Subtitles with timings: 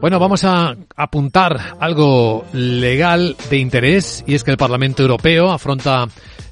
[0.00, 6.08] Bueno, vamos a apuntar algo legal de interés y es que el Parlamento Europeo afronta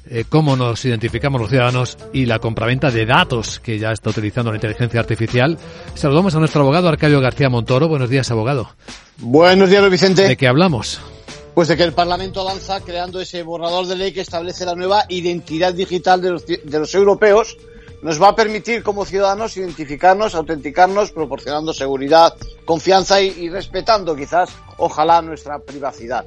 [0.09, 4.51] eh, cómo nos identificamos los ciudadanos y la compraventa de datos que ya está utilizando
[4.51, 5.57] la inteligencia artificial.
[5.95, 7.89] Saludamos a nuestro abogado Arcadio García Montoro.
[7.89, 8.69] Buenos días, abogado.
[9.17, 10.27] Buenos días, Vicente.
[10.27, 11.01] ¿De qué hablamos?
[11.53, 15.03] Pues de que el Parlamento avanza creando ese borrador de ley que establece la nueva
[15.09, 17.57] identidad digital de los, de los europeos
[18.01, 25.21] nos va a permitir como ciudadanos identificarnos, autenticarnos, proporcionando seguridad, confianza y, respetando quizás, ojalá,
[25.21, 26.25] nuestra privacidad.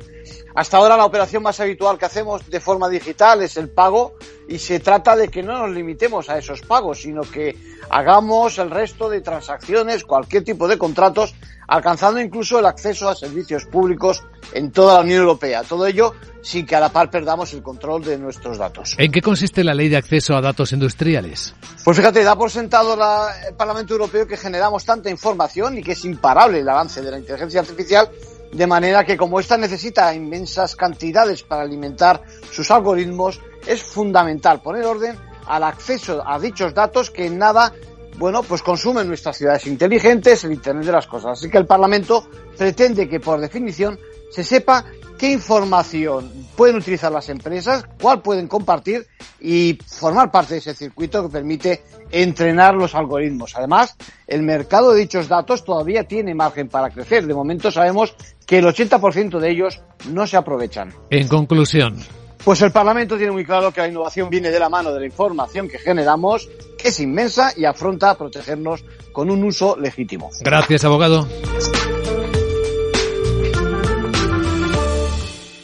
[0.55, 4.15] Hasta ahora la operación más habitual que hacemos de forma digital es el pago
[4.49, 7.57] y se trata de que no nos limitemos a esos pagos, sino que
[7.91, 11.35] hagamos el resto de transacciones, cualquier tipo de contratos,
[11.67, 14.23] alcanzando incluso el acceso a servicios públicos
[14.53, 15.63] en toda la Unión Europea.
[15.63, 18.95] Todo ello sin que a la par perdamos el control de nuestros datos.
[18.99, 21.55] ¿En qué consiste la ley de acceso a datos industriales?
[21.83, 25.93] Pues fíjate, da por sentado la, el Parlamento Europeo que generamos tanta información y que
[25.93, 28.11] es imparable el avance de la inteligencia artificial
[28.55, 34.85] de manera que como ésta necesita inmensas cantidades para alimentar sus algoritmos, es fundamental poner
[34.85, 37.73] orden al acceso a dichos datos que en nada,
[38.17, 41.33] bueno, pues consumen nuestras ciudades inteligentes, el Internet de las cosas.
[41.33, 43.99] Así que el Parlamento pretende que por definición
[44.35, 44.85] se sepa
[45.17, 49.07] qué información pueden utilizar las empresas, cuál pueden compartir
[49.41, 53.55] y formar parte de ese circuito que permite entrenar los algoritmos.
[53.55, 57.27] Además, el mercado de dichos datos todavía tiene margen para crecer.
[57.27, 60.93] De momento sabemos que el 80% de ellos no se aprovechan.
[61.11, 61.97] En conclusión.
[62.45, 65.07] Pues el Parlamento tiene muy claro que la innovación viene de la mano de la
[65.07, 70.31] información que generamos, que es inmensa y afronta a protegernos con un uso legítimo.
[70.43, 71.27] Gracias, abogado.